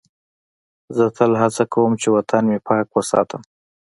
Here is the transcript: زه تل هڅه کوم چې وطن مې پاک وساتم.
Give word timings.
زه 0.95 1.05
تل 1.17 1.31
هڅه 1.41 1.63
کوم 1.73 1.91
چې 2.01 2.07
وطن 2.15 2.43
مې 2.49 2.59
پاک 2.67 2.87
وساتم. 2.93 3.41